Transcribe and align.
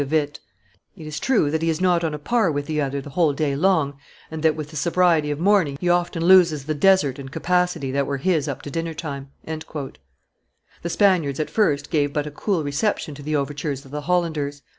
de 0.01 0.07
Witt; 0.07 0.39
it 0.95 1.05
is 1.05 1.19
true 1.19 1.51
that 1.51 1.61
he 1.61 1.69
is 1.69 1.79
not 1.79 2.03
on 2.03 2.11
a 2.11 2.17
par 2.17 2.51
with 2.51 2.65
the 2.65 2.81
other 2.81 2.99
the 3.01 3.11
whole 3.11 3.33
day 3.33 3.55
long, 3.55 3.99
and 4.31 4.41
that 4.41 4.55
with 4.55 4.71
the 4.71 4.75
sobriety 4.75 5.29
of 5.29 5.39
morning 5.39 5.77
he 5.79 5.87
often 5.89 6.25
loses 6.25 6.65
the 6.65 6.73
desert 6.73 7.19
and 7.19 7.31
capacity 7.31 7.91
that 7.91 8.07
were 8.07 8.17
his 8.17 8.47
up 8.47 8.63
to 8.63 8.71
dinner 8.71 8.95
time." 8.95 9.29
The 9.45 10.09
Spaniards 10.89 11.39
at 11.39 11.51
first 11.51 11.91
gave 11.91 12.13
but 12.13 12.25
a 12.25 12.31
cool 12.31 12.63
reception 12.63 13.13
to 13.13 13.21
the 13.21 13.35
overtures 13.35 13.85
of 13.85 13.91
the 13.91 14.01
Hollanders. 14.01 14.63